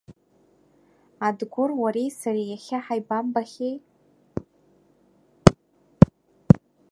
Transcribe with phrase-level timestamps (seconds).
[1.27, 3.75] Адгәыр, уареи сареи иахьа ҳаибамбахьеи!